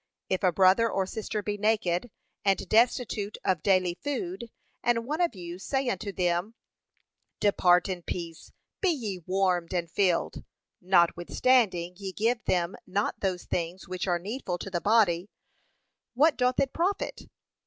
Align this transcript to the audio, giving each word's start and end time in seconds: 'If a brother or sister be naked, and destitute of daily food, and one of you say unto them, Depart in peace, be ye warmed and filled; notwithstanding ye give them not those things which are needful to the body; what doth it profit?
'If 0.29 0.41
a 0.41 0.51
brother 0.51 0.89
or 0.89 1.05
sister 1.05 1.43
be 1.43 1.59
naked, 1.59 2.09
and 2.43 2.67
destitute 2.67 3.37
of 3.45 3.61
daily 3.61 3.93
food, 4.01 4.49
and 4.81 5.05
one 5.05 5.21
of 5.21 5.35
you 5.35 5.59
say 5.59 5.87
unto 5.89 6.11
them, 6.11 6.55
Depart 7.39 7.87
in 7.87 8.01
peace, 8.01 8.51
be 8.81 8.89
ye 8.89 9.19
warmed 9.27 9.75
and 9.75 9.91
filled; 9.91 10.43
notwithstanding 10.81 11.93
ye 11.97 12.13
give 12.13 12.43
them 12.45 12.75
not 12.87 13.19
those 13.19 13.45
things 13.45 13.87
which 13.87 14.07
are 14.07 14.17
needful 14.17 14.57
to 14.57 14.71
the 14.71 14.81
body; 14.81 15.29
what 16.15 16.35
doth 16.35 16.59
it 16.59 16.73
profit? 16.73 17.27